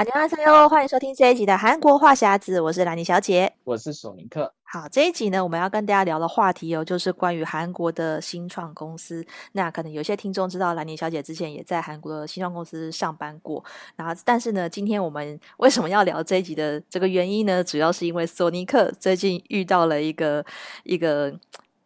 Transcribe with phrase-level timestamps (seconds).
[0.00, 4.50] 大家好，欢迎收听这一集的韩国话匣子，我是兰妮小姐，我是索尼克。
[4.62, 9.22] 好，这一集呢，我们要跟大家聊的话题哦，就是关于韩国的新创公司。
[9.52, 13.62] 那可能有些听众知道，兰妮小姐之前也在韩国的新创公司上班过。
[13.94, 17.62] 然后，但是呢，今天我们为什么要聊这一集的这个原因呢？
[17.62, 20.42] 主要是因为索尼克最近遇到了一个
[20.84, 21.38] 一个。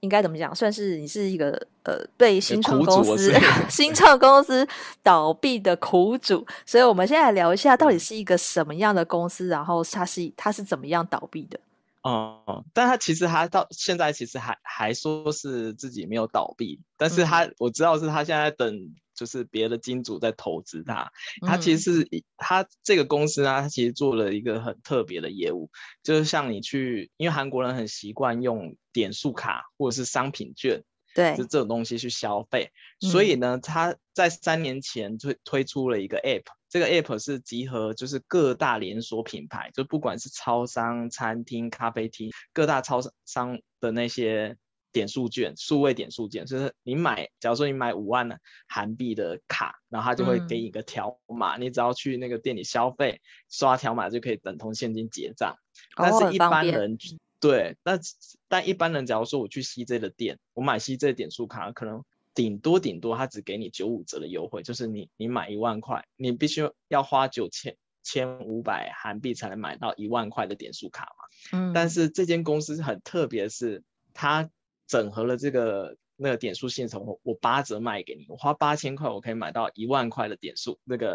[0.05, 0.55] 应该怎么讲？
[0.55, 1.51] 算是你是一个
[1.83, 3.33] 呃，被新创公司
[3.69, 4.65] 新创公司
[5.03, 11.59] 倒闭的苦主，所以我们现在聊一下，到底是一个什么样的公司，然后它是它是怎么样倒闭的？
[12.03, 18.95] 哦，但他其实他到现在其实还还说是自己没有倒闭，但是他、嗯、我知道是他现在等。
[19.15, 21.11] 就是别的金主在投资他，
[21.47, 25.71] 他其实是他这个公司呢，他其实做了一个很特别的业务，
[26.03, 30.83] 就是像你去，因为韩国人很习惯用点数卡或者是商品券，
[31.15, 44.57] 对，就这种东西去消费，所以呢，他在三年前推推出了一个 app，这个 app 是集合就是各大连锁品牌，就不管是超商、餐厅、咖啡厅，各大超商的那些。
[44.95, 53.21] 点数券，数位点数券，就是你买，假如说你买五万的韩币的卡，然后他就会给你一个条码，嗯，你只要去那个店里消费，
[53.51, 55.57] 刷条码就可以等同现金结账。
[55.97, 56.97] 但是一般人，哦，
[57.41, 58.01] 对，但
[58.47, 71.59] 但一般人，假如说我去 CJ 的店，我买 CJ 点数卡，可能顶多顶多他只给你九五折的优惠，就是你你买一万块，你必须要花九千千五百韩币才能买到一万块的点数卡嘛。
[71.59, 74.49] 嗯，但是这间公司很特别，是它。
[74.87, 81.15] 整合了这个那个点数系统，我我八折卖给你，我花八千块，我可以买到一万块的点数那个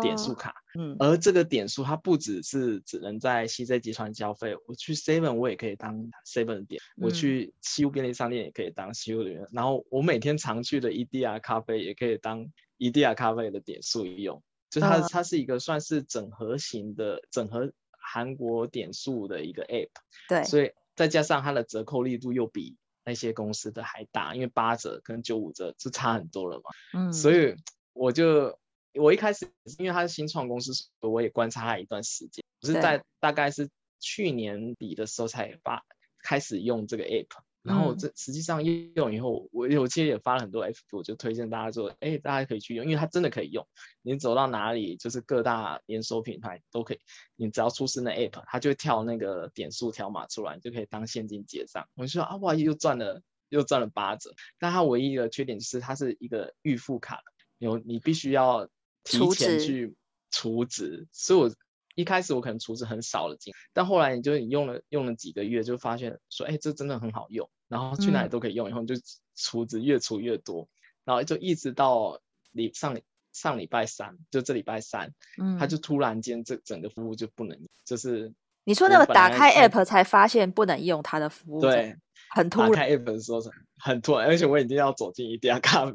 [0.00, 0.54] 点数卡。
[0.78, 12.46] 嗯，而这个点数它不只是只能在 CJ 集团消费，我去 Seven 我也可以当 Seven 的点，我去西屋便利商店也可以当西屋的点，然后我每天常去的 EDR 咖啡也可以当
[12.78, 19.90] EDR 咖啡的点数用，就它它是一个算是整合型的整合韩国点数的一个 App。
[20.28, 22.76] 对，所以再加上它的折扣力度又比
[23.10, 26.70] 那些公司的还大，因为八折跟九五折就差很多了嘛。
[26.92, 27.56] 嗯，所以
[27.92, 28.56] 我就
[28.94, 33.68] 我一开始因为他是新创公司，我也观察他一段时间，我是在大概是
[33.98, 35.84] 去年底的时候才发
[36.22, 37.26] 开始用这个 app。
[37.62, 43.66] 然后这实际上用以后，我我其实也发了很多 F，我就推荐大家说，哎，大家可以去用，因为它真的可以用。
[44.00, 46.98] 你走到哪里，就是各大连锁品牌都可以，
[47.36, 51.86] 你只要出示那 App，它就会跳那个点数条码出来，你就可以当现金结账。
[51.94, 54.34] 我就说啊，哇，又赚了又赚了八折。
[54.58, 57.20] 但它唯一的缺点就是它是一个预付卡，
[57.58, 58.68] 有你必须要
[59.04, 59.94] 提前去
[60.30, 61.54] 储值，所以我。
[61.96, 68.94] 一开始我可能储值很少的金，但后来你就你用了用了几个月，就发现说，哎，这真的很好用，然后去哪里都可以用，以后就
[69.36, 70.68] 储值越出越多，
[71.04, 72.20] 然后就一直到
[72.52, 72.96] 礼上
[73.32, 75.12] 上礼拜三，就这礼拜三，
[75.42, 78.32] 嗯，他就突然间这整个服务就不能，就是
[78.64, 81.94] 你说那个打开 app 才发现不能用它的服务，对，
[82.30, 82.70] 很突然。
[82.70, 83.40] 打开 app 的时候
[83.78, 85.92] 很突然，而且我已经要走进 EDR 咖啡，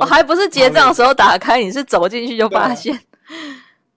[0.00, 2.98] 我还不是结账的时候打开，你是走进去就发现。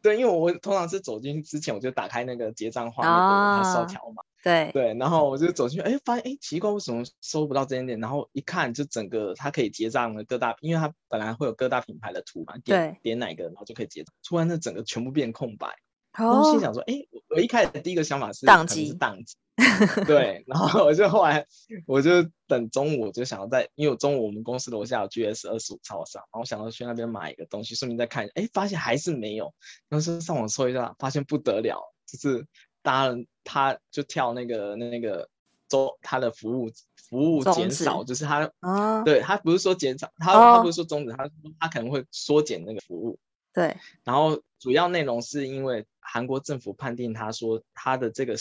[0.05, 4.21] 对，因为我通常是走进去之前，我就打开那个结账画面，他收条嘛。
[4.43, 7.99] 对对，然后我就走进去，哎，发现哎奇怪，为什么收不到这间店？
[7.99, 14.13] 然后一看，就整个它可以结账的各大，因为它本来会有各大品牌的图嘛，点点哪个，然后就可以结账。
[14.23, 15.67] 突然，那整个全部变空白。
[16.11, 16.93] 然后心想说，哎，
[17.29, 19.35] 我一开始第一个想法是当机，是当机。
[20.05, 21.45] 对，然后我就后来
[21.85, 22.11] 我就
[22.45, 29.53] 等中午，我就想要在，因为我中午我们公司楼下有 GS 二十五超商，然后我想要去那边买一个东西，顺便再看，哎，发现还是没有。
[29.87, 32.45] 然后是上网搜一下，发现不得了，就是
[32.81, 35.29] 大家他就跳那个那个
[35.69, 36.69] 中他的服务
[37.09, 43.17] 服务减少，就是他啊，对他不是说减少，他他不是说终止，他说他可能会缩减那个服务。
[43.53, 48.35] 对，然后主要内容是因为韩国政府判定他说他的这个。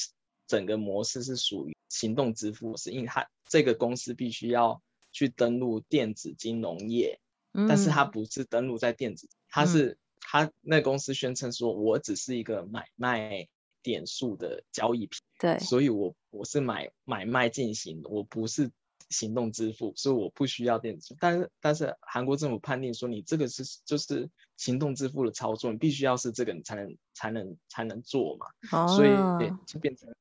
[0.46, 4.82] 整个模式是属于行动支付，是因为它这个公司必须要
[5.12, 7.20] 去登录电子金融业，
[7.52, 13.46] 嗯、但是它不是登录在电子，它是它那公司宣称说，我只是一个买卖
[13.82, 18.70] 点数的交易品，对，所以我我是买买卖进行，我不是
[19.10, 30.12] 行动支付，所以我不需要电子，但是但是韩国政府判定说，你这个是就是行动支付的操作，你必须要是这个，你才能才能才能做嘛，哦、所以对就变成。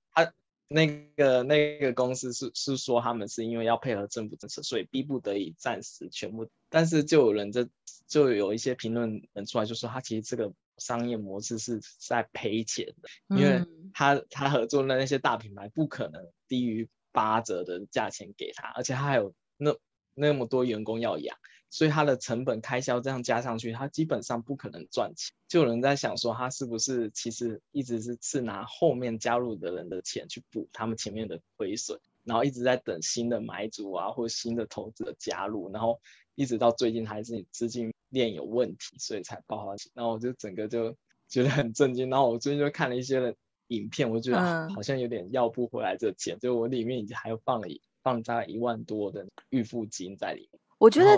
[0.74, 6.50] 他那个那个公司是是说他们是因为要配合政府政策，所以逼不得已暂时全部。
[6.70, 7.70] 但是就有人这
[8.08, 19.76] 就有一些评论人出来就说，他其实这个商业模式是在赔钱的，因为他他合作的那些大品牌不可能低于八折的价钱给他，而且他还有那
[20.16, 21.38] 那么多员工要养，
[21.74, 25.34] 所以它的成本开销这样加上去，它基本上不可能赚钱。
[25.48, 36.00] 就有人在想说，他是不是其实一直是是拿后面加入的人的钱去补他们前面的亏损，然后一直在等新的买主啊或新的投资的加入，然后
[36.36, 39.90] 一直到最近还是你资金链有问题，所以才爆发起。
[39.96, 40.96] 然后我就整个就
[41.28, 42.08] 觉得很震惊。
[42.08, 43.36] 然后我最近就看了一些的
[43.70, 47.68] 影片，我觉得、嗯、好像有点要不回来这钱，就我里面已经还有放了
[48.04, 50.63] 放大概一万多的预付金在里面。
[50.84, 51.16] 我觉得，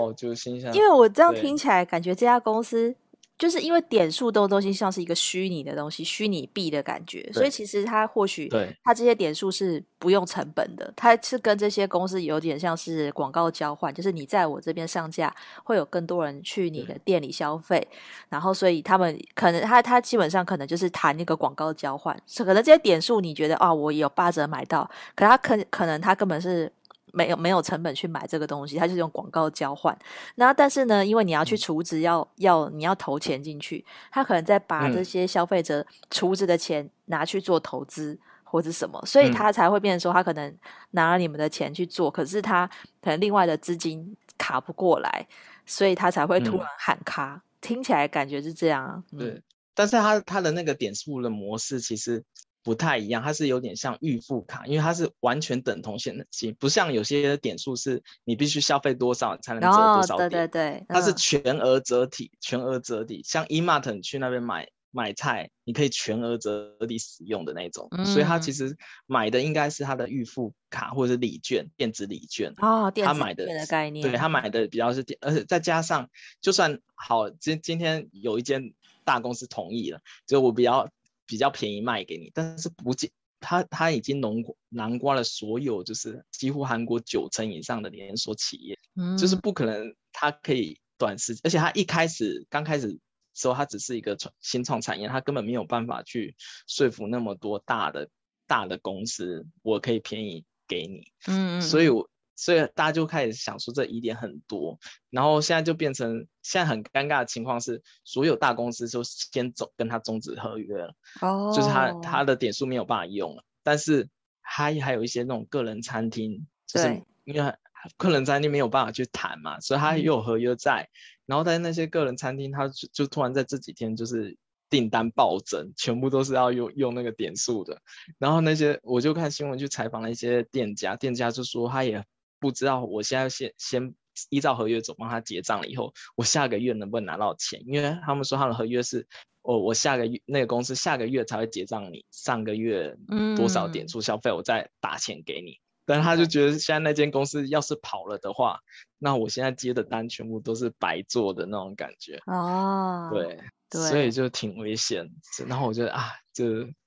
[0.72, 2.94] 因为我这样听起来，感觉这家公司
[3.36, 8.48] 就是因为点数这种东西像是一个虚拟的东西，虚拟币的感觉，所以其实它或许
[8.84, 15.34] 它这些点数是不用成本的，它是跟这些公司有点像是广告交换，就是你在我这边上架，
[15.64, 17.86] 会有更多人去你的店里消费，
[18.28, 26.72] 然后所以他们可能他他基本上可能就是谈那个广告交换，可能这些点数你觉得啊、哦，我有八折买到，可他可可能他根本是。
[27.16, 29.96] 没有没有成本去买这个东西，它就是用广告交换。
[30.34, 40.54] 然后但是呢，因为你要去储值，要要你要投钱进去，他可能在把这些消费者储值的钱拿去做投资或者什么，所以他才会变成说，他可能
[40.90, 42.66] 拿了你们的钱去做，可是他
[43.00, 45.26] 可能另外的资金卡不过来，
[45.64, 47.40] 所以他才会突然喊卡。
[47.62, 49.02] 听起来感觉是这样啊。
[49.18, 49.42] 对，
[49.74, 52.22] 但是他他的那个点数的模式其实。
[52.66, 60.26] 不太一样，它是有点像预付卡，因为它是完全等同现金，不像有些点数是你必须消费多少才能折多少点。
[60.26, 63.22] 哦、对对对，它是全额折抵，全额折抵。
[63.22, 67.86] 像 E-Mart 你去那边买买菜，你可以全额折抵使用的那种。
[67.92, 68.76] 嗯、所以它其实
[69.06, 72.52] 买的应该是它的预付卡或者是礼券，电子礼券。
[72.56, 74.02] 哦，电子礼券的概念。
[74.10, 76.10] 对，他买的比较是电，而且再加上，
[76.40, 78.74] 就算好，今今天有一间
[79.04, 80.88] 大公司同意了，就我比较。
[81.26, 84.32] 比较便宜卖给你，但是不仅他他已经囊
[84.68, 92.98] 囊括了所有，就是几乎韩国九成以上的连锁企业，嗯，就是不可能他可以短时，而且他一开始刚开始
[93.34, 96.34] 时候，他只是一个创新创产业，他根本没有办法去
[96.66, 98.08] 说服那么多大的
[98.46, 102.08] 大的公司，我可以便宜给你，嗯，所以我。
[102.36, 104.78] 所以大家就开始想说这疑点很多，
[105.08, 114.10] 然后现在就变成现在很尴尬的情况是，所有大公司就先走跟他终止合约了，哦，就是他他的点数没有办法用了，但是
[114.42, 117.54] 还还有一些那种个人餐厅，就是因为
[117.96, 120.92] 个人餐厅没有办法去谈嘛，所以他也有合约在，嗯、
[121.24, 124.36] 然后在那些个人餐厅，他就就突然在这几天就是
[124.68, 127.80] 订单暴增，全部都是要用用那个点数的，
[128.18, 132.04] 然后那些我就看新闻去采访了一些店家，店家就说他也。
[132.38, 133.94] 不知道我现在先先
[134.30, 137.62] 依照合约走，帮他结账了以后，我下个月能不能拿到钱？
[137.66, 139.06] 因为他们说他的合约是，
[139.42, 142.96] 我我下个月那个公司下个月才会结账你上个月
[143.36, 145.52] 多少点数消费，我再打钱给你。
[145.52, 148.60] 嗯、但他就觉得现在那间公司要是跑了的话，
[148.98, 152.20] 那我现在接的单全部都是白做的那种感觉。
[152.26, 153.38] 哦，对，
[153.68, 155.10] 对，所以就挺危险。
[155.46, 156.44] 然后我觉得啊，就。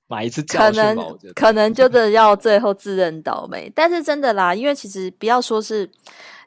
[0.09, 3.71] 买一次教训吧，我觉得可能就是要最后自认倒霉。
[3.75, 5.88] 但是真的啦，因为其实不要说是，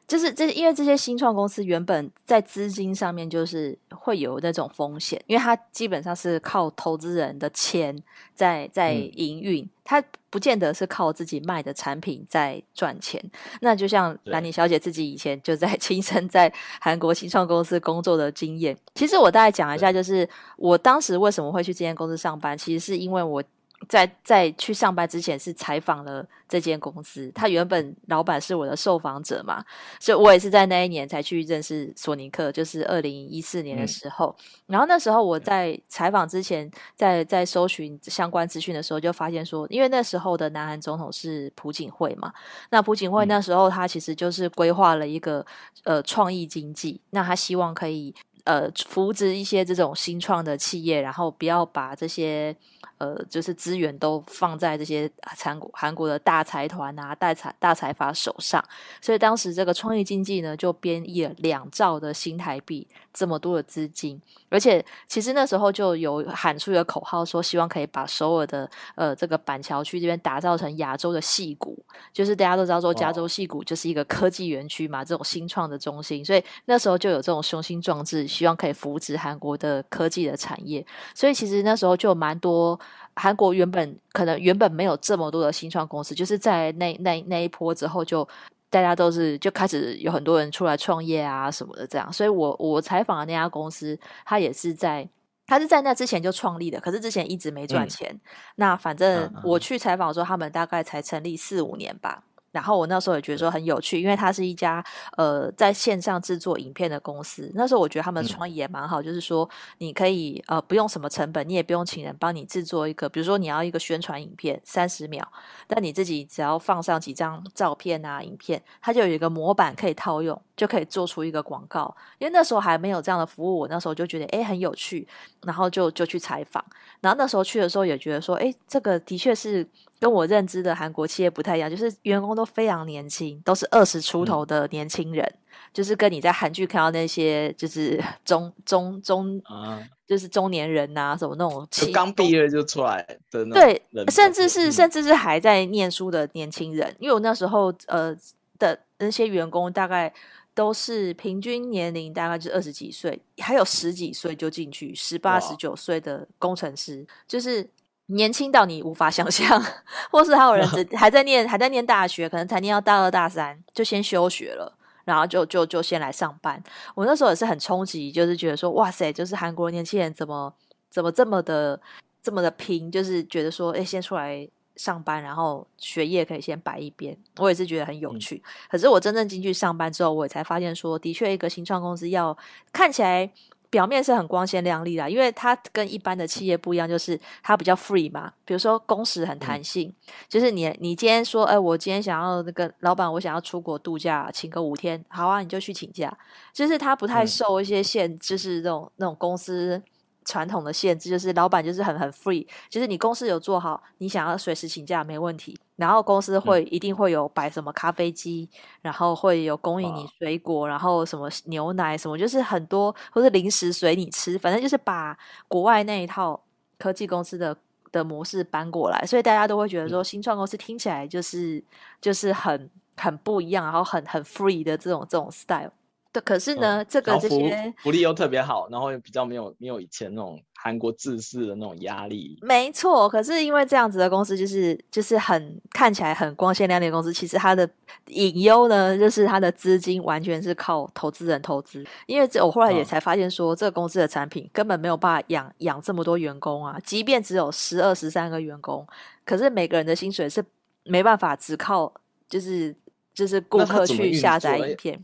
[0.07, 7.97] 就是这，因为这些新创公司原本在资金上面就是会有那种风险，因为它基本上是靠投资人的钱
[8.35, 13.23] 在在营运，它、嗯、不见得是靠自己卖的产品在赚钱。
[13.61, 18.77] 那就像兰妮小姐自己以前就在 亲身在韩国新创公司工作的经验。
[18.95, 20.27] 其实我大概讲一下，就是
[20.57, 23.43] 我当时为什么会去这间公司上班，其实是因为我。
[23.87, 29.63] 在在去上班之前是采访了这间公司，他原本老板是我的受访者嘛，
[29.99, 34.35] 所以我也是在那一年才去认识索尼克，就是二零一四年的时候。
[34.39, 42.31] 嗯、然后那时候我在采访之前，在在搜寻相关资讯的时候，就发现说，因为那时候的南韩总统是朴槿惠嘛，
[42.69, 45.45] 那朴槿惠那时候他其实就是规划了一个
[45.83, 48.13] 呃创意经济，那他希望可以
[48.43, 52.55] 呃扶植一些这种新创的企业，然后不要把这些。
[52.99, 58.63] 呃，就是资源都放在这些韩国韩国的大财团啊、大财大财阀手上，
[59.01, 71.77] 所以当时这个创业经济呢，就编译了两兆的新台币这么多的资金，而且其实那时候就有喊出一个口号，说希望可以把首尔的呃这个板桥区这边打造成亚洲的戏谷，
[72.13, 82.79] 就是大家都知道说加州戏谷就是一个科技园区嘛，这种新创的中心，所以那时候就有这种雄心壮志，希望可以扶植韩国的科技的产业，所以其实那时候就有蛮多。
[83.15, 88.27] 韩国原本可能原本没有这么多的新创公司，就是在那那那一波之后，就
[88.71, 92.11] 大家都是就开始有很多人出来创业啊什么的这样。
[92.11, 95.07] 所以我我采访的那家公司，他也是在
[95.45, 98.09] 他是在那之前就创立的，可是之前一直没赚钱。
[98.11, 98.19] 嗯、
[98.55, 102.23] 那反正我去采访的时候，他们大概才成立四五年吧。
[102.53, 104.81] 然后我那时候也觉得说很有趣，因为它是一家
[105.17, 107.51] 呃在线上制作影片的公司。
[107.55, 115.27] 那时候我觉得他们的创意也蛮好，嗯、就是说你可以呃不用什么成本，你也不用请人帮你制作一个，比如说你要一个宣传影片三十秒，
[115.67, 121.95] 但你自己只要放上几张照片啊影片，它就有一个模板可以套用，就可以做出一个广告。
[122.19, 125.07] 因为那时候还没有这样的服务，我那时候就觉得诶很有趣，
[125.41, 126.63] 然后就就去采访。
[127.01, 129.67] 然后那时候去的时候也觉得说，诶这个的确是。
[130.03, 135.39] 跟我认知的韩国企业不太一样，就是员工都非常年轻，都是二十出头的年轻人，嗯、
[135.71, 143.81] 就是跟你在韩剧看到那些就是 中中中啊，就是中年人呐、啊，什么那种刚毕业就出来的那对，
[144.11, 148.13] 甚至是、嗯、甚至是还在念书的年轻人，因为我那时候呃
[148.59, 150.13] 的那些员工大概
[150.53, 157.65] 都是平均年龄大概就二十几岁，还有十几岁就进去，十八十九岁的工程师就是。
[158.07, 159.63] 年轻到你无法想象，
[160.11, 166.61] 或是还有人 还在念还在念大学，可能才念到大二大三就先休学了，然后就就就先来上班。
[166.95, 170.53] 我那时候也是很冲击，就是觉得说哇塞，就是韩国年轻人怎么
[170.89, 171.79] 怎么这么的
[172.21, 177.17] 这么的拼，就是觉得说哎，先出来上班，然后学业可以先摆一边。
[177.37, 178.35] 我也是觉得很有趣。
[178.35, 182.37] 嗯、可是我真正进去上班之后，我也才发现说，的确一个新创公司要
[182.73, 183.31] 看起来。
[183.73, 188.31] 表面是很光鲜亮丽的，因为它跟一般的企业不一样，就是它比较 free 嘛。
[188.45, 196.15] 比如说工时很弹性，嗯、就是你你今天说，哎，我今天想要那个老板，我想要出国度假，请个五天，好啊，你就去请假。
[196.53, 199.81] 就是它不太受一些限，就是那种那种公司。
[200.25, 205.57] 传统的限制就是老板就是很很 free，就是你公司有做好，你想要随时请假没问题。
[205.75, 208.47] 然后公司会、嗯、一定会有摆什么咖啡机，
[208.81, 216.39] 然后会有供应你水果，然后什么牛奶什么，就是很多或是零食随你吃，反正就是把国外那一套
[216.77, 217.57] 科技公司的
[217.91, 221.61] 的模式搬过来，所以大家都会觉得说新创公司听起来就是
[221.99, 225.71] 就是很很不一样，然后很很 free 的这种这种 style。
[226.13, 232.37] 对，可是呢，嗯、这个这些福利又特别好，然后又比较没有没有以前那种韩国制式的那种压力。
[232.43, 237.67] 没错，可是因为这样子的公司，就是就是很看起来很光鲜亮丽的公司，其实它的
[238.09, 241.83] 隐忧呢，就是它的资金完全是靠投资人投资。
[242.05, 248.85] 因为这我后来也才发现说，嗯、这个公司的产品根本没有办法养养这么多员工啊，即便只有十二十三个员工，
[249.25, 250.45] 可是每个人的薪水是
[250.83, 251.91] 没办法只靠
[252.29, 252.75] 就是
[253.15, 255.03] 就是顾客去下载影片。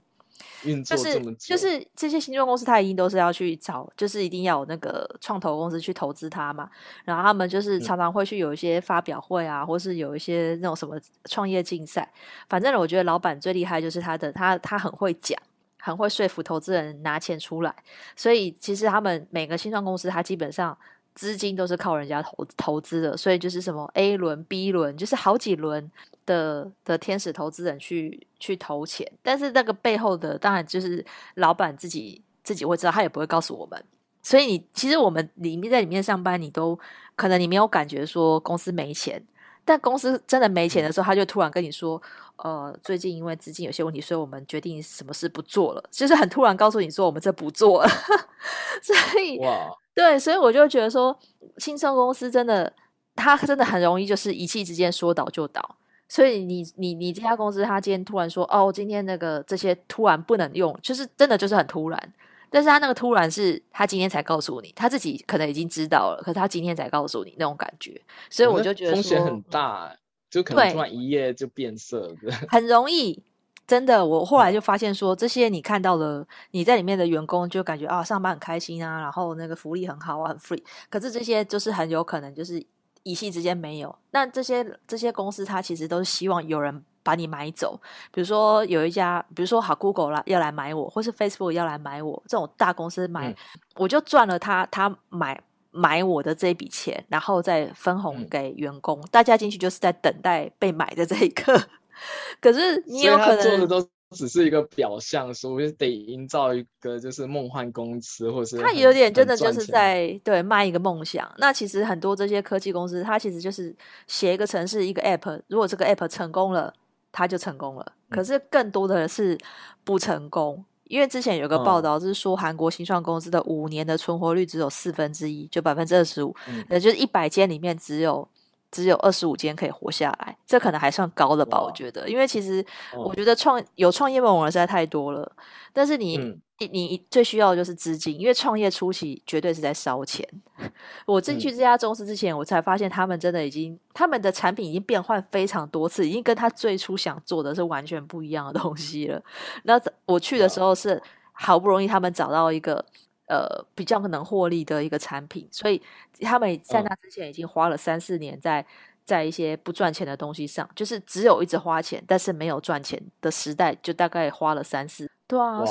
[0.84, 6.70] 就是就是这些新创公司，他一定都是要去找，就是一定要有那个创投公司去投资他嘛。
[7.06, 12.12] 然后他们就是常常会去有一些发表会啊，嗯、或是有一些那种什么创业竞赛。
[12.48, 15.40] 反正我觉得老板最厉害就是他的，他他很会讲，
[15.80, 17.74] 很会说服投资人拿钱出来。
[18.16, 20.78] 所以其实他们每个新创公司，他基本上
[21.16, 23.18] 资金都是靠人家投投资的。
[23.18, 25.92] 所以就是什么 A 轮、B 轮，就是好几轮。
[26.26, 31.04] 的的天使投资人去去投钱，但是那个背后的当然就是
[31.38, 33.84] 老板自己自己会知道，他也不会告诉我们。
[34.22, 36.78] 所以你其实我们里面在里面上班，你都
[37.16, 39.20] 可能你没有感觉说公司没钱，
[39.70, 42.02] 但公司真的没钱的时候，他就突然跟你说，
[42.38, 47.88] 呃，最近因为资金有些问题，所以我们决定什么事不做了，就是很突然告诉你说我们这不做了。
[48.82, 51.16] 所以哇，对，所以我就觉得说，
[51.60, 52.74] 新创公司真的，
[53.16, 55.76] 他真的很容易就是一气之间说倒就倒。
[56.08, 62.14] 所以你你你这家公司，他今天突然说，哦，今天那个这些突然不能用，就是真的就是很突然。
[62.50, 68.02] 但是他那个突然是他今天才告诉你，他自己可能已经知道了，可是他今天才告诉你那种感觉。
[68.30, 69.96] 所以我就觉得风险很大，
[70.30, 72.16] 就可能突然一夜就变色，
[72.50, 73.24] 很容易。
[73.68, 80.64] 真的，我后来就发现说，这些你看到了，你在里面的员工就感觉啊，上班很开心啊，然后那个福利很好啊，很 free。
[80.90, 82.66] 可是这些就是很有可能就是。
[83.04, 87.80] 一夕之间没有，那这些这些公司，它其实都是希望有人把你买走。
[88.12, 93.36] 比如说有一家，比如说好 Google 啦，要来买我，或是 Facebook 要来买我，这种大公司买，嗯、
[93.76, 95.42] 我就赚了他他买
[95.72, 99.00] 买我的这一笔钱，然后再分红给员工。
[99.00, 101.60] 嗯、大家进去就是在等待被买的这一刻。
[102.42, 103.90] 可是你有可能做的都。
[104.12, 111.32] 只是一个表象，所以得营造一个就是梦幻公司，或者是他有点真的就是在对卖一个梦想。
[111.38, 113.72] 那其实很多这些科技公司，它其实就是
[114.08, 115.40] 写一个城市，一个 app。
[115.46, 116.74] 如果这个 app 成功了，
[117.12, 117.86] 它就成功了。
[118.10, 119.38] 嗯、可是更多的是
[119.84, 126.36] 不成功，因为之前有个报道是说，韩国新创公司的五年的存活率只有四分之一，就百分之二十五，
[126.70, 128.28] 也就是一百间里面只有
[128.72, 131.60] 只有二十五间可以活下来，这可能还算高了吧？
[131.60, 132.64] 我觉得，因为其实
[132.96, 135.32] 我觉得创、嗯、有创业梦的人实在太多了，
[135.74, 140.28] 但是你、嗯、你你最需要的就是资金，因为创业初期绝对是在烧钱。
[141.08, 149.22] 我进去这家公司之前，我才发现他们真的已经他们的产品已经变换非常多次，已经跟他最初想做的是完全不一样的东西了。
[149.64, 152.86] 那我去的时候是好不容易他们找到一个。
[153.30, 155.80] 呃，比较能获利的一个产品，所以
[156.22, 158.66] 他们在那之前已经花了三四年在
[159.06, 165.08] 在一些不赚钱的东西上，就是只有一直花钱，但是没有赚钱的时代，就大概花了三四。
[165.28, 165.64] 对啊，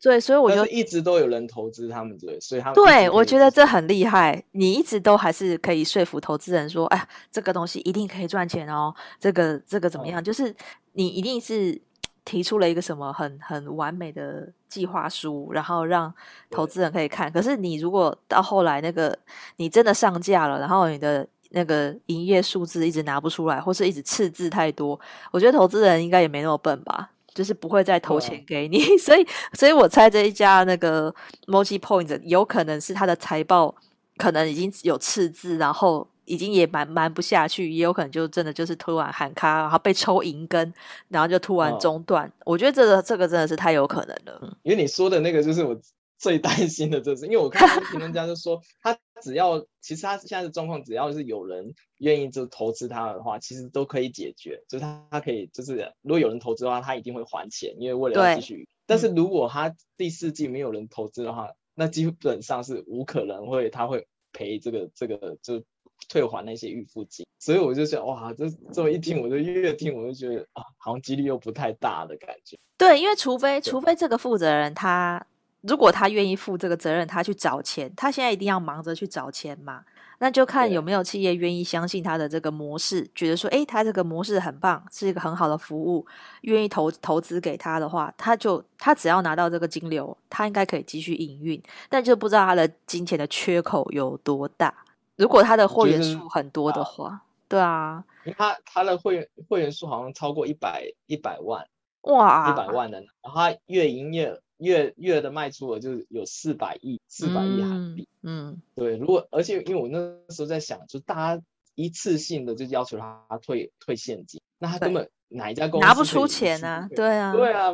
[0.00, 10.22] 对，所以我觉得一直都有人投资他们，对，所以他们对我觉得这很厉害，你一直都还是可以说服投资人说，哎，这个东西一定可以赚钱哦，这个这个怎么样？
[10.22, 10.56] 嗯、就是
[10.92, 11.78] 你一定是。
[12.24, 16.12] 提出了一个什么很很完美的计划书，然后让
[16.50, 17.30] 投资人可以看。
[17.30, 19.16] 可是你如果到后来那个
[19.56, 24.98] 你真的上架了，然后你的那个营业数字一直拿不出来，或是一直赤字太多，
[25.30, 28.82] 我觉得投资人应该也没那么笨吧，就是不会再投钱给你。
[28.82, 31.14] 嗯、 所以，所以我猜这一家那个
[31.46, 33.74] Multipoint 有可能是他的财报
[34.16, 36.08] 可能已经有赤字，然后。
[36.24, 40.72] 已经也瞒瞒不下去，也有可能就真的就是突然喊卡，然后被抽银根，
[41.08, 42.26] 然后就突然中断。
[42.26, 44.56] 哦、我觉得这个这个真的是太有可能了。
[44.62, 45.78] 因为你说的那个就是我
[46.18, 54.62] 最担心的，就是因为我看评论家就说，他只要其实他现在的状况，只要是有人愿意就投资他的话，其实都可以解决。
[54.68, 58.66] 就是他他可以就是如果有人投资的话，他一定会还钱，因为为了要继续。
[58.86, 65.62] 但是如果他第四季没有人投资的话，嗯、那基本上是无可能会他会赔这个这个就。
[66.08, 72.56] 退还那些预付金，所以我就想，哇，这这么一听，我就越听我就觉得啊，好像几率又不太大的感觉。
[72.76, 75.24] 对，因为除非除非这个负责人他
[75.62, 79.82] 如果他愿意负这个责任，他去找钱，他现在一定要忙着去找钱嘛，
[80.18, 86.04] 那就看有没有企业愿意相信他的这个模式，觉得说，诶，他这个模式很棒，是一个很好的服务，
[86.42, 94.83] 愿意投投资给他的话，他就他只要拿到这个金流，他应该可以继续营运，但就不知道他的金钱的缺口有多大。
[95.16, 98.04] 如果他的会员数很多的话，啊对啊，
[98.36, 101.68] 他他的会员会员数好像超过一百一百万，
[102.02, 109.98] 哇，一百万的，然后他月营业月月的卖出额就是有四百亿四百亿韩币，嗯，对，如果而且因为我那
[110.34, 111.42] 时候在想，就大家
[111.74, 116.88] 一次性的就要求他退退现金，那他根本哪一家公司拿不出钱啊？
[116.96, 117.70] 对啊，对啊，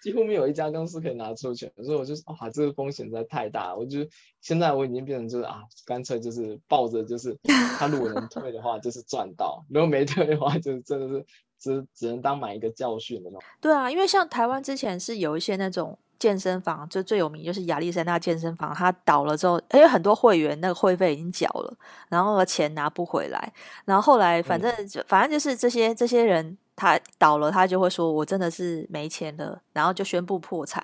[0.00, 3.74] 几乎没有一家公司可以拿出钱，所以我就说啊，这个风险实在太大。
[3.74, 3.98] 我就
[4.40, 7.36] 现在我已经变成就是啊，干脆就是抱着就是
[7.78, 11.26] 他如果能退的话，就是赚到；如果没退的话，就真的是
[11.58, 13.48] 只只能当买一个教训的那种。
[13.60, 21.76] 对啊，因为像台湾之前是有一些那种健身房，就最有名就是亚历山大健身房，它倒了之后，因为很多会员那个会费已经缴了，
[22.08, 23.52] 然后钱拿不回来，
[23.84, 26.56] 然后后来反正就、嗯、反正就是这些这些人。
[26.78, 30.80] 他倒了，他就会说：“我真的是没钱了。”然后就宣布破产，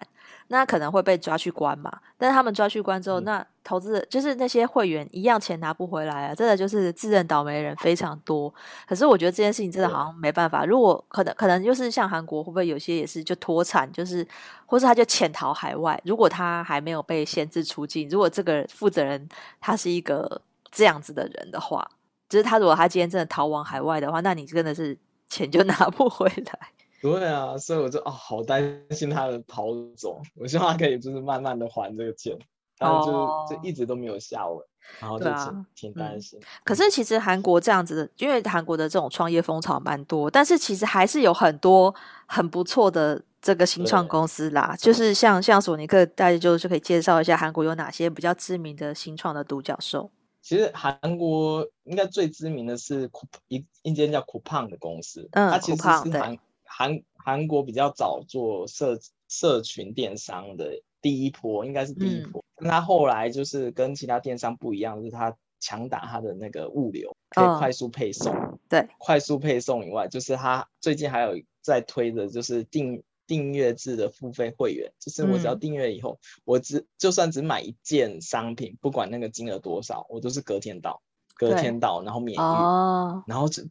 [0.49, 2.01] 那可能会被抓去关嘛。
[2.19, 6.35] 但是他们抓去关之后，嗯、那投资就是那些会员一样钱拿不回来啊！
[6.35, 8.53] 真的就是自认倒霉的人非常多。
[8.89, 10.65] 可是我觉得这件事情真的好像没办法。
[10.65, 14.27] 嗯、如果可能，可能就是像韩国会不会有些也是就脱产，就是
[14.67, 16.01] 或是他就潜逃海外。
[16.05, 19.29] 如果他还没有被限制出境，如果这个负责人
[19.61, 20.41] 他是一个
[20.73, 21.89] 这样子的人的话，
[22.29, 24.99] 就是他如果他今天真的逃往海外的话，那你真的是。
[25.29, 26.59] 钱就拿不回来，
[27.03, 30.21] 对啊，所以我就啊、哦，好担心他的逃走。
[30.37, 32.37] 我希望他可以就是慢慢的还这个钱，
[32.79, 34.59] 但是就、哦、就一直都没有下文，
[35.01, 36.45] 然后就挺、啊、挺担心、嗯。
[36.65, 41.95] 可是其实韩国这样子的，因为韩国的这种创业风潮蛮多，但是其实还是有很多
[42.27, 44.75] 很不错的这个新创公司啦。
[44.79, 50.11] 就是像像索尼克，大家就是可以介绍一下韩国有哪些比较知名的新创的独角兽。
[50.45, 53.11] 其实韩国应该最知名的是
[53.49, 62.45] 一一间叫 Coupang 的公司，嗯，它其实是韩韩韩国比较早做社社群电商的第一波，应该是第一波。
[62.59, 68.31] 那它、嗯、后来就是跟其他电商不一样，就是它强打它的那个物流，可以快速配送。
[68.35, 73.03] 哦、对，快速配送以外，就是它最近还有在推的就是订。
[73.27, 81.03] 订阅制的付费会员，就是我只要订阅以后，嗯、我只就算只买一件商品，不管那个金额多少，我都是隔天到，
[81.37, 83.63] 隔天到，然后免运，哦、然后这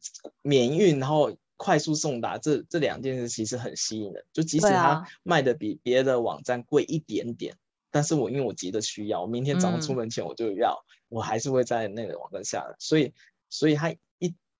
[0.41, 4.25] 免运，然后快速送达，这这两件事其实很吸引人。
[4.33, 7.57] 就即使它卖的比别的网站贵一点点，啊、
[7.91, 13.13] 但是我因为我急着需要，我明天早上出门前我就要，嗯、我还是会在那个网站下，所以
[13.49, 13.95] 所以它。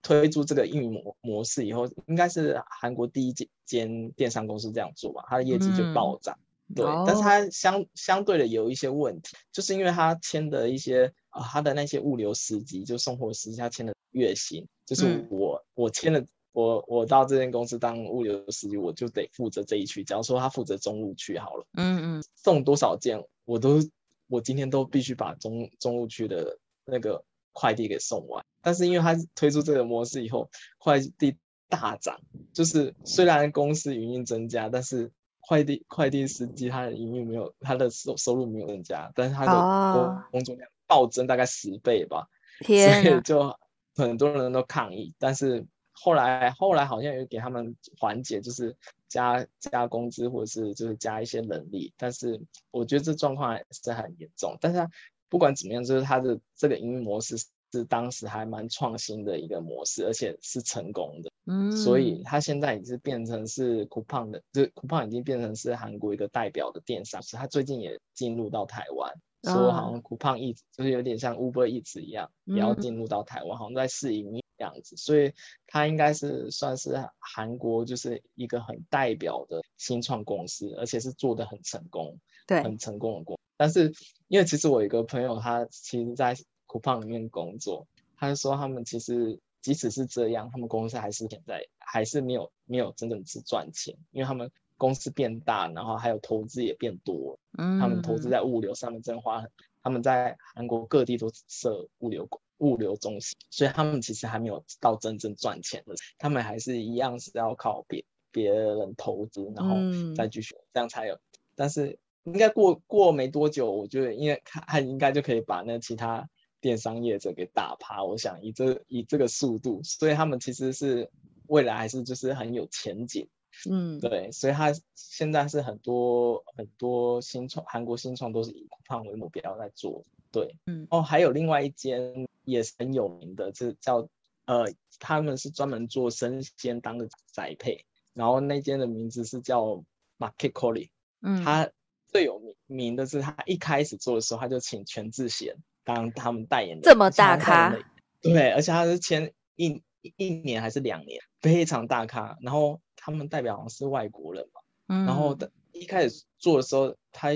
[0.03, 3.33] 推出这个运营模模式以后，应该是韩国第一
[3.65, 6.37] 间电商公司这样做吧，它的业绩就暴涨。
[6.67, 20.03] 嗯、对，哦、但是它相相对的有一些问题，就是因为它签的一些啊，它的那些物流司机就送货司机，他签的月薪，就是我、嗯、我签了我我到这间公司当物流司机，我就得负责这一区。
[20.03, 23.79] 假如说他负责中路区好了，嗯嗯，送多少件，我都
[24.27, 28.43] 我今天都必须把中中路区的那个快递给送完。
[28.61, 31.37] 但是因为他推出这个模式以后，快递
[31.69, 32.19] 大涨，
[32.53, 39.51] 就是虽然公司营运增加，但是快递快递司机他的营运没有，他的收收入没有增加，但是他的
[39.93, 42.27] 工工作量暴增大概十倍吧，
[42.59, 43.57] 天，所以就
[43.95, 45.13] 很多人都抗议。
[45.19, 48.75] 但是后来后来好像有给他们缓解，就是
[49.09, 54.57] 加加工资或者是就是加一些人力，但是我觉得这状况还是很严重。
[54.61, 54.89] 但是他
[55.33, 57.35] 不管怎么样，就是他的这个营运模式。
[57.75, 61.31] 是当时还蛮创新的一个模式，而且是成功的。
[61.47, 67.19] 嗯，所以它现在已经变成是 Coupang 的，就是 Coupang 已经变成是韩国一个代表的电商。
[67.23, 74.95] 是它最近也进入到台湾，哦、说好像 Coupang Eats 就是有点像 Uber Eats 一样，也要进入到台湾，好像在试营运这样子。
[74.97, 75.33] 所以
[75.67, 83.41] 它应该是算是韩国就是一个很代表的新创公司，而且是做的很成功，对，很成功的公司。
[83.57, 83.93] 但是
[84.27, 86.35] 因为其实我有一个朋友，他其实在
[86.67, 99.45] Coupang 里面工作，他就说他们其实即使是这样，他们公司还是现在还是没有没有真正是赚钱，因为他们公司变大，然后还有投资也变多，嗯，他们投资在物流上面真花，
[99.81, 109.75] 他们在韩国各地都设物流物流中心，所以他们其实还没有到真正赚钱的，他们还是一样是要靠别别人投资，然后
[110.15, 111.19] 再继续、嗯、这样才有，
[111.55, 116.29] 但是应该过过没多久，我觉得因为他应该就可以把那其他。
[116.63, 121.11] 电商业者给打趴，我想以这以这个速度，所以他们其实是
[121.47, 123.27] 未来还是就是很有前景，
[123.69, 134.09] 嗯，对，所以他现在是很多很多新创韩国新创都是以 Coupang 为目标在做，对，嗯，哦，还有另外一间也是很有名的，这叫
[134.43, 139.81] 呃，他们是专门做生鲜当的宅配，然后那间的名字是叫
[140.17, 140.89] Market Corner，
[141.21, 141.69] 嗯，他
[142.07, 145.55] 最有名名的是他一开始做的时候他就请全智贤。
[145.85, 147.75] 当他们代言人这么大咖，
[148.21, 149.83] 对，而且他是签一
[150.15, 152.37] 一年还是两年，非常大咖。
[152.39, 155.37] 然后他们代表好像是外国人嘛，嗯，然后
[155.73, 157.31] 一开始做的时候，他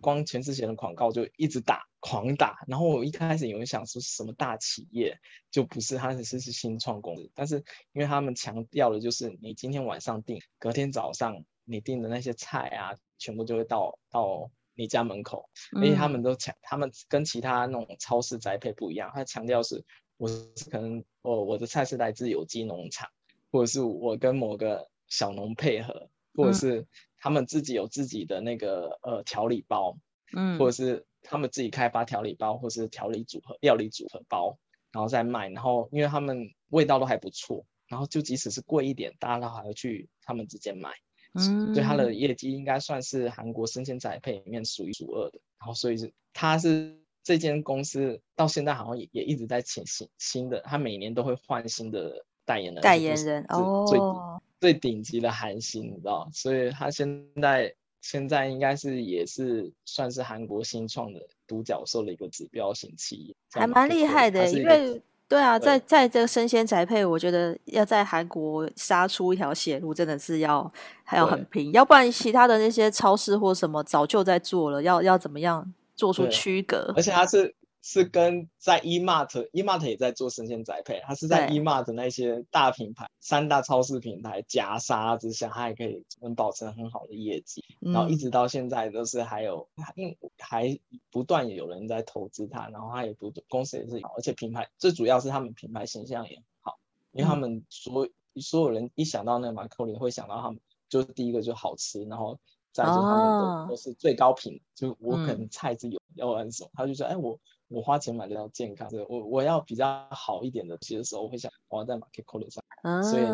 [0.00, 2.58] 光全智贤的广告就一直打，狂打。
[2.68, 5.18] 然后我一开始以为想说什么大企业，
[5.50, 7.30] 就不是，他只是是新创公司。
[7.34, 14.50] 但是因为他们强调的就是，你今天晚上订，隔天早上你订的那些菜啊，全部就会到到。
[14.74, 19.84] 你家门口，因为他们都强，他们跟其他那种超市栽培不一样，他强调是，
[20.16, 23.10] 我是可能我我的菜是来自有机农场，
[23.50, 26.86] 或者是我跟某个小农配合，或者是
[27.18, 29.98] 他们自己有自己的那个呃调理包，
[30.34, 34.58] 嗯，或者是他们自己开发调理包，或是调理组合料理组合包，
[34.92, 40.90] 然后再卖，然后因为他们味道都还不错，然后就即使是贵一点，大家都还会去他们之间买。
[41.34, 54.42] 嗯，对，他的业绩应该算是韩国生鲜宅配里面数一数二的，然后所以是他是这间公司到现在好像也也一直在请新新的，他每年都会换新的代言人，代言人哦，最哦。
[54.60, 65.00] 最顶级的韩星，你知道，所以他现在现在应该是也是算是韩国新创的独角兽的一个指标型企业，还蛮厉害的，因为。
[65.28, 70.70] 对啊，在在这个生鲜宅配，我觉得要在韩国杀出一条血路，真的是要
[71.04, 76.92] 还要很拼，要不然其他的那些超市或什么早就在做了，要要怎么样做出区隔？
[76.94, 77.54] 而且它是。
[77.84, 90.78] 是跟在 E-Mart，E-Mart 也在做生鲜宅配，它是在 E-Mart 那些大品牌、三大超市品牌夹杀之下，它还可以能保持很好的业绩，嗯，然后一直到现在都是还有，因还
[91.10, 96.78] 不断有人在投资它，然后它也不公司也是好，而且品牌最主要是他们品牌形象也很好，
[97.10, 102.38] 因为他们所、嗯、所有人一想到那个 Market 会想到他们，就是第一个就好吃，然后
[102.70, 107.40] 在就是他们都都是最高品，哦、就我可能菜是有要完手，他就说哎我。
[107.72, 112.62] 我花钱买得到健康，我我要比较好一点的，其实时候会想花在 market cola 上，
[113.02, 113.24] 所以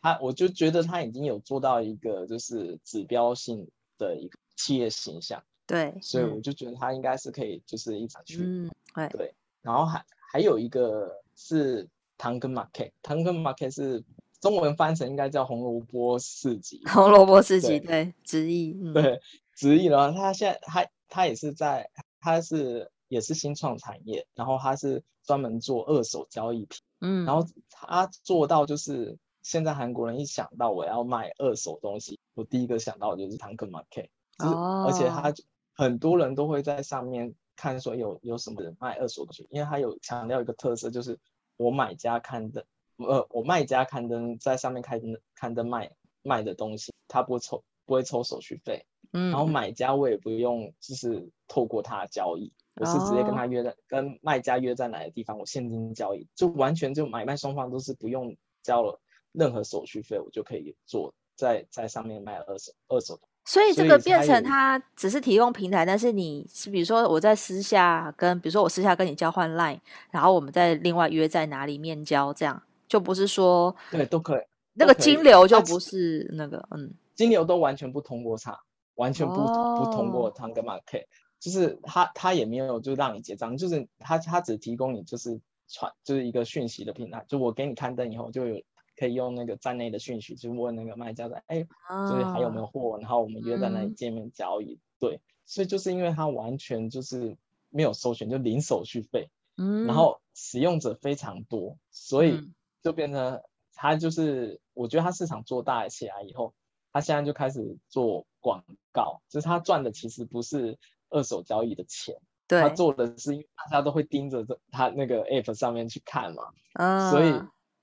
[0.00, 8.70] 他我就觉得他已经有做到一个就是指标性的一个企业形象，对，所以我就觉得他应该是可以就是一场去，
[9.10, 14.04] 对，然后还还有一个是唐根 market，唐根 market 是
[14.40, 19.20] 中文翻成应该叫红萝卜四级， 红萝卜四级对直译，对
[19.54, 22.90] 直译的话，他现在他他也是在他是。
[23.10, 35.34] 也是新创产业，然后他是专门做二手交易品，嗯，然后他做到就是现在韩国人一想到我要卖二手东西，我第一个想到的就是 Tank Market，哦，而且他
[35.74, 41.18] 很多人都会在上面看说有有什么人卖二手东西，因为他有强调一个特色就是
[41.56, 42.64] 我买家刊登，
[42.98, 45.90] 呃，我卖家刊登在上面刊登刊登卖
[46.22, 48.86] 卖的东西，他不抽不会抽手续费。
[49.12, 59.00] 嗯，然后买家我也不用就是透过他的交易，我是直接跟他约在、哦、跟卖家约在哪个地方，我现金交易，就完全就买卖双方都是不用交了
[59.32, 63.18] 任何手续费，我就可以做在在上面卖二手二手。
[63.46, 69.80] 所以这个变成他只是提供平台，但是你是比如说我在私下跟，比如说我私下跟你交换 Line，
[70.10, 74.42] 然后我们再另外约在哪里面交，这样就不是说对都可以，
[74.74, 78.56] 那个金流就不是那个嗯，金流都完全不通过他，
[78.96, 81.06] 完全不、哦、不通过 Tango Market，
[81.40, 88.62] 就是他他也没有就让你结账，就是他他只提供你就是传就是一个讯息的平台，就我给你刊登以后就有。
[88.96, 91.62] 可以用那个站内的讯息去问那个卖家的，哎，
[92.10, 94.74] 就是还有没有货，然后我们约在那里见面交易。
[94.74, 97.38] 嗯、对，所以就是因为它完全就是
[97.70, 102.50] 没有收钱，就零手续费，嗯，然后使用者非常多，所以
[102.82, 103.40] 就变成
[103.72, 106.52] 它就是，我觉得它市场做大起来以后，
[106.92, 110.78] 他现在就开始做广告，就是他赚的其实不是
[111.10, 112.16] 二手交易的钱，
[112.48, 116.44] 对，他做的是因为大家都会盯着这他那个 app 上面去看嘛，
[116.74, 117.34] 嗯，所以。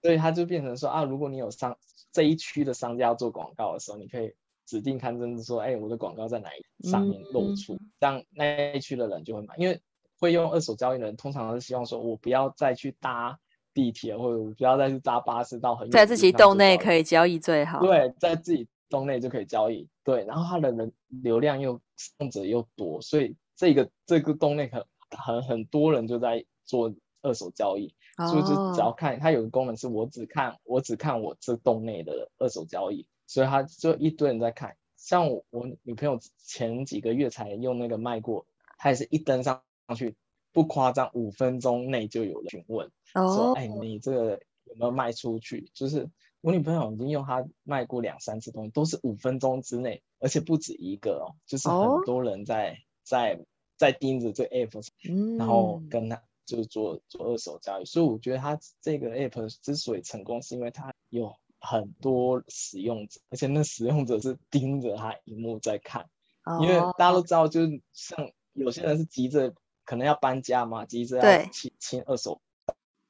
[0.04, 1.76] 所以他就变成说啊，如果你有商
[2.14, 4.32] 这一区的商家要做广告的时候，你可以
[4.66, 9.56] 指定刊登说，哎，我的广告在哪一上面露出，嗯、这样那一区的人就会买。
[9.58, 9.82] 因为
[10.20, 13.40] 会用二手交易的人，通常是希望说我不要再去搭
[13.74, 17.80] 地铁，或者我不要再去搭巴士到很远，在自己洞内可以交易最好。
[17.80, 19.88] 对，在自己洞内就可以交易。
[20.04, 27.94] 对，然后它的人流量又使用者又多，所以这个这个洞内很很很多人就在做二手交易。
[28.18, 34.76] 所以就只要看它有个功能，是我只看我只看我这洞内的二手交易，所以它就一堆人在看。
[34.96, 38.48] 像我我女朋友前几个月才用那个卖过，
[38.80, 39.62] 她也是一登上
[39.96, 40.16] 去，
[40.52, 43.36] 不夸张，五分钟内就有人询问，oh.
[43.36, 45.70] 说哎你这个有没有卖出去？
[45.76, 46.10] 就是
[46.48, 52.78] 我女朋友已经用它卖过两三次东西，都是五分钟之内，而且不止一个哦，就是很多人在、oh.
[53.04, 53.40] 在
[53.76, 55.38] 在盯着这 app，、mm.
[55.38, 56.24] 然后跟他。
[56.46, 66.10] 就是做做二手交易，所以我觉得它这个 app 之所以成功，是因为它有很多使用者，而且那使用者是盯着它荧幕在看。
[66.44, 66.64] Oh.
[66.64, 72.40] 因为大家都知道，就是像有些人是急着可能要搬家嘛，急着要清清二手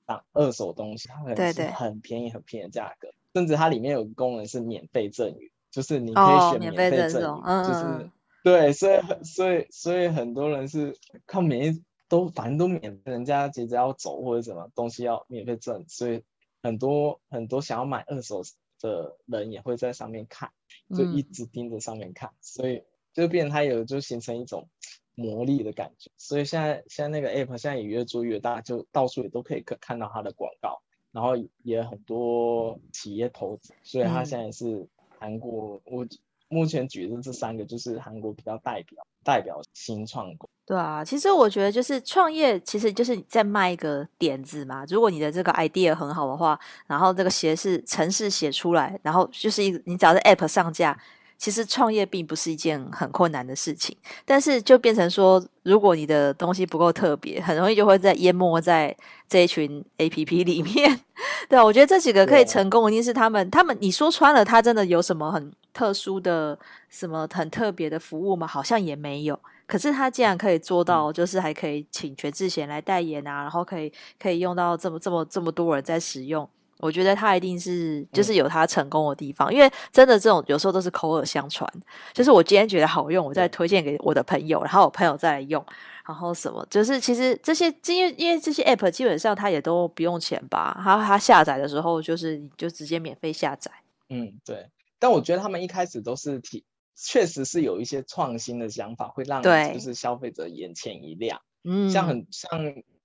[0.08, 8.10] 当二手东西，它很很便宜很便宜的价格，甚至它里面有个功能是免费赠与，就是你可以选免费赠与，oh, 就是、uh.
[8.44, 11.84] 对，所以所以所以很多人是靠免费。
[12.10, 16.24] 都反正都免，人家急着要走或者什么东西要免费赠，所以
[16.64, 18.44] 很多很多想要买二手
[18.80, 20.50] 的人也会在上面看，
[20.96, 22.82] 就一直盯着上面看，嗯、所以
[23.14, 24.70] 就变它有就形成一种
[25.16, 26.10] 魔力的感觉。
[26.16, 30.82] 所以现在现在那个 app 现在也越做越大，就到处也都可以看看到它的广告，
[31.18, 34.86] 然后也很多企业投资，所以它现在是
[35.18, 36.08] 韩国，嗯、我
[36.48, 40.48] 目前举的这三个就是韩国比较代表代表新创公。
[40.64, 44.86] 对啊，其实我觉得就是创业，其实就是在卖一个点子嘛。
[44.90, 50.96] 如果你的这个 idea 很好的话，然后这个写是程式写出来，然后就是一你只要在 app 上架，
[51.38, 53.96] 其实创业并不是一件很困难的事情。
[54.26, 58.96] 但是就变成说，如果你的东西不够特别，很容易就会在淹没在
[59.28, 61.00] 这一群 app 里面。
[61.50, 66.58] 对啊，我觉得这几个可以成功，一定是他们，他们你说穿了，他真的有什么很特殊的、
[66.90, 68.46] 什么很特别的服务吗？
[68.46, 69.40] 好像也没有。
[69.66, 76.48] 可是他竟然可以做到，就是还可以请全智贤来代言啊，然后可以可以用到这么这么这么多人在使用，
[76.80, 81.72] 我觉得他一定是就是有他成功的地方，因为真的这种有时候都是口耳相传，
[82.14, 85.64] 就是我今天觉得好用，我再推荐给我的朋友，然后我朋友再来用，
[86.06, 93.72] 然后什么，就是其实这些因为因为这些 app 基本上它也都不用钱吧，它它下载的时候就是你就直接免费下载。
[94.10, 96.64] 嗯，对，但我觉得他们一开始都是提。
[97.00, 101.40] 确实是有一些创新的想法，会让就是消费者眼前一亮。
[101.64, 102.50] 嗯，像很像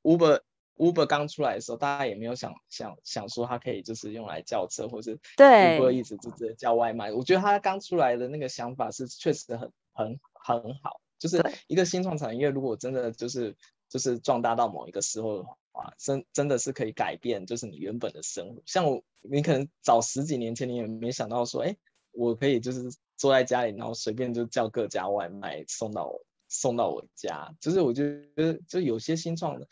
[0.03, 0.41] Uber
[0.83, 7.13] Uber 刚出来的时候，大家也没有想想想说它可以就是用来叫车，或是 Uber 一直直接叫外卖。
[7.13, 13.57] 我觉得它刚出来的那个想法是确实很很很好，就是一个新创产业，如果真的就是
[13.89, 18.63] 就是壮大到某一个时候的话，真真的是可以改变就是你原本的生活。
[18.67, 21.77] 像我，你可能早十几年前你也没想到说，哎，
[22.13, 22.93] 我可以就是。
[23.15, 28.03] 坐在家里，然后随便就叫各家外卖送到我送到我家，就是我觉
[28.35, 29.69] 得就有些新创的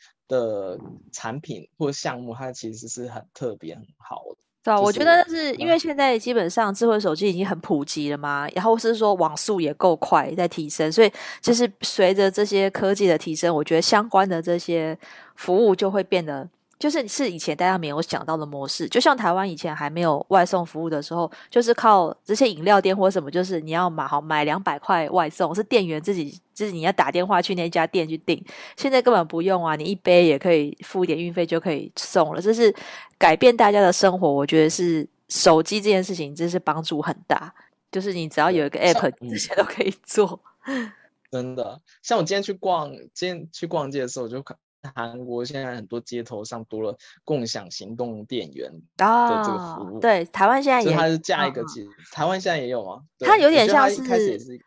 [1.13, 4.37] 产品或项目，它其实是很特别、很好的。
[4.63, 14.99] 对啊，我觉得是因为现在基本上智慧手机已经很普及了嘛，然后是说网速也够快在提升，所以就是随着这些科技的提升，我觉得相关的这些
[15.35, 16.47] 服务就会变得
[16.81, 18.89] 就是是以前大家没有想到的模式。
[18.89, 28.43] 就像台湾以前还没有外送服务的时候，就是靠这些饮料店或什么，就是你要买好买两百块外送，是店员自己，就是你要打电话去那家店去订。
[28.77, 32.41] 现在根本不用啊，你一杯也可以付一点运费就可以送了。
[32.41, 32.75] 这是
[33.19, 37.55] 改变大家的生活，我觉得是手机这件事情真是帮助很大。
[37.93, 40.41] 就是你只要有一个 app，这些都可以做。
[41.31, 44.57] 真的，像我今天去逛，今天去逛街的时候，我就看
[44.95, 49.97] 韩国现在很多街头上多了共享行动电源的这个服务。
[49.97, 53.03] 哦、对，台湾现在也，它是架一个机，嗯、台湾现在也有吗？
[53.19, 54.03] 它有点像是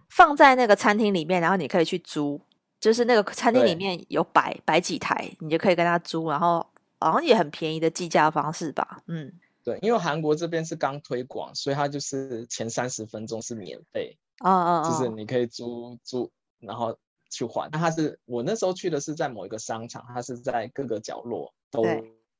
[0.10, 2.40] 放在那个餐厅里面，然后你可以去租，
[2.80, 6.66] 就是那个餐厅里面有摆摆几台，你就可以跟他租，然后
[7.00, 9.02] 好像也很便宜的计价方式吧。
[9.08, 14.18] 嗯，对，因为韩国这边是刚推广，所以它就是前三十分钟是免费。
[14.40, 16.32] 哦哦哦，就是你可以租租。
[16.60, 16.98] 然后
[17.34, 21.84] 去还，那他是我那时候去的是在某一个商场，他是在各个角落都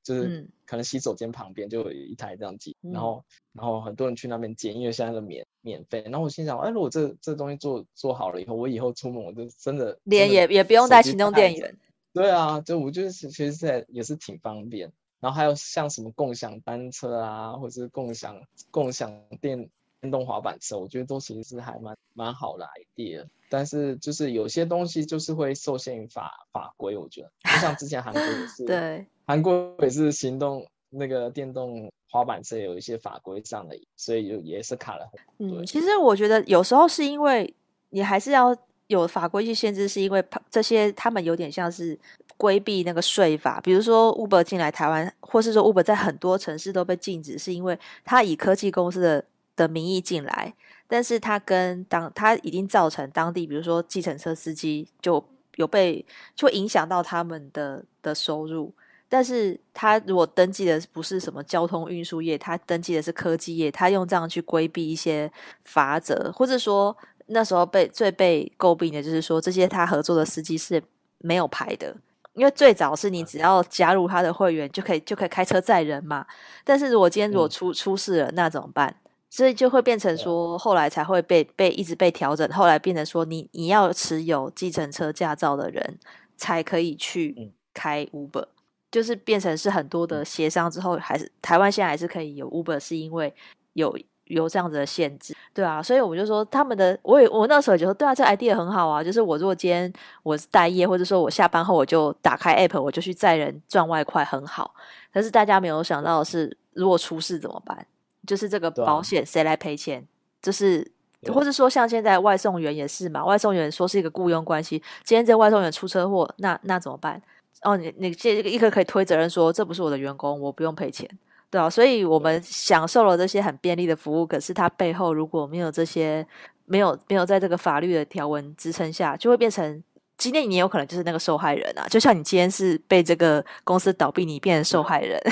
[0.04, 6.02] 就是可能洗手间旁边就有一台这样机，嗯、然后然后很多人去那边接，因为现在都免免费。
[6.04, 11.78] 然后我心想，哎，如果这这东西做做好了以后，我以后出门我就真的连也也不用带行动电源。
[12.14, 14.92] 对啊，就我就是其实在也是挺方便。
[15.22, 19.70] 然后还有像什么共享单车啊，或者是共享共享电
[20.04, 23.26] 电动滑板车，我觉得都其实是还蛮蛮好的 idea。
[23.50, 35.62] 但是就是有些东西就是会受限于法法规，我觉得就像之前韩国也 是，对，韩国也是行动那个电动滑板车有一些法规上的，所以就也是卡了很多。
[35.62, 37.54] 嗯，其实我觉得有时候是因为
[37.92, 38.54] 你还是要
[38.88, 41.98] 有法规去限制，是因为这些他们有点像是
[42.36, 49.24] 规避那个税法，比如说 Uber 进来台湾，或是说 Uber 在很多城市都被禁止，是因为它以科技公司的
[49.56, 50.54] 的名义进来。
[50.88, 55.24] 但是他跟当他已经造成当地，比如说计程车司机就
[55.56, 58.74] 有被就会影响到他们的的收入。
[59.10, 65.32] 但是他如果登记的不是什么交通运输业，他登记的是科技业，他用这样去规避一些
[65.64, 66.96] 罚则，或者说
[67.28, 70.82] 那时候被最被诟病的就是说，这些他合作的司机是
[71.20, 71.96] 没有牌的，
[72.34, 76.26] 因为最早是你只要加入他的会员就可以就可以开车载人嘛。
[76.64, 78.96] 但是如果今天如果出出事了，那怎么办？
[79.34, 85.98] 所以就会变成说，后来才会被被一直被调整，后来变成说你，你你要持有计程车驾照的人
[86.38, 88.46] 才可以去开 Uber，
[88.92, 93.34] 就是变成是很多的协商之后，还是台湾现在还是可以有 Uber，是因为
[93.74, 99.92] 有有这样子的限制，对啊，所以我们就说他们的，我也我那时候就说，对啊，这 idea 很好啊，就是我如果今天
[100.22, 104.76] 我是待业，或者说我下班后我就打开 App，我就去载人赚外快，很好。
[105.12, 107.84] 但是大家没有想到的是，如果出事怎么办？
[108.26, 110.06] 就是这个保险谁来赔钱？
[110.42, 110.86] 就是，
[111.34, 117.22] 或者说像现在外送员也是嘛，外送员说是一个雇佣关系，今天这外送员出车祸，那那怎么办？
[117.62, 121.10] 哦，你你这个一个可以推责任说这不是我的员工，我不用赔钱，
[121.50, 126.28] 对啊，所以我们享受了这些很便利的服务，可是它背后如果没有这些，
[126.66, 129.82] 没有没有在这个法律的条文支撑下，就会变成
[130.18, 135.18] 今天你有可能就是那个受害人啊，就像你今天是被这个公司倒闭，你变成受害人。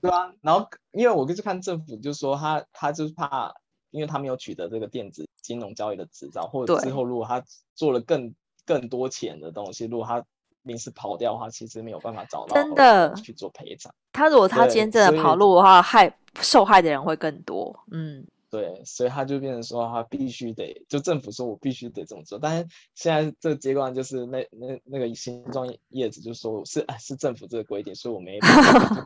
[0.00, 3.52] 对啊，然后因为我就是看政府，就是说他他就是怕，
[3.90, 7.42] 因为他没有取得这个电子金融交易的执照，或者之后如果他
[7.74, 8.34] 做了更
[8.64, 10.24] 更多钱的东西，如果他
[10.62, 13.92] 临时跑掉的话，其实没有办法找到真的去做赔偿。
[14.12, 17.78] 他如果他今天真的跑路的话，害受害的人会更多。
[17.90, 18.26] 嗯。
[18.50, 22.38] 对，所以他就变成说，他必须得，就政府说我必须得这么做。
[22.38, 28.46] 但是现在这个阶段就是那那那个新创业者就说是是政府这个规定，所以我没不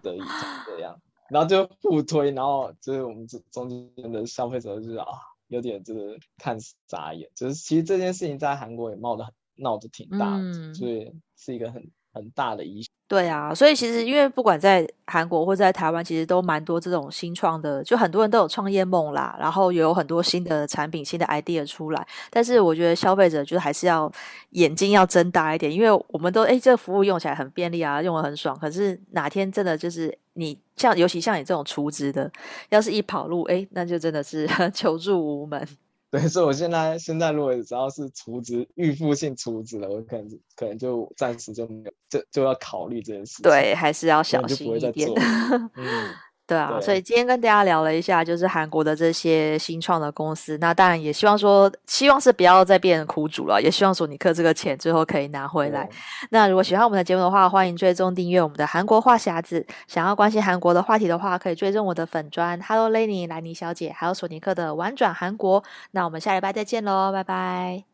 [0.02, 0.20] 得已
[0.66, 5.06] 这 样，然后就互推，然后就是我们这中间的消费者就是啊，
[5.48, 7.28] 有点就是看傻眼。
[7.34, 12.88] 就是其实这件事情在韩国也闹得很闹得挺大的，嗯、所以是一个很很大的影响。
[13.08, 22.06] 对啊，所以其实因为不管在韩国或在台湾，其实都蛮多这种新创的，就很多人都有创业梦啦，然后也有很多新的产品、新的 idea 出来。
[22.30, 24.10] 但是我觉得消费者就还是要
[24.50, 28.58] 眼睛要睁大一点，因为我们都哎这个服务用起来很便利啊，用得很爽。
[28.58, 32.32] 可是哪天真的就是你像，尤其像你这种储值的，
[32.70, 35.68] 要是一跑路，哎那就真的是 求助无门。
[36.12, 43.42] 对，所以我现在现在如果只要是厨子预付性厨子了，我可能可能就暂时就没有，就就要考虑这件事。
[43.42, 45.08] 对，还是要小心一点。
[45.74, 46.14] 嗯。
[46.52, 50.58] 对啊，对，所以今天跟大家聊了一下，就是韩国的这些新创的公司。
[50.58, 55.88] 那当然也希望说，希望是不要再变成苦主了，也希望索尼克这个钱最后可以拿回来。
[56.30, 59.66] 那如果喜欢我们的节目的话，欢迎追踪订阅我们的韩国话匣子。
[59.86, 65.62] 想要关心韩国的话题的话，可以追踪我的粉砖 Hello Lenny 兰妮小姐，还有索尼克的玩转韩国。
[65.92, 67.91] 那我们下礼拜再见喽，拜拜。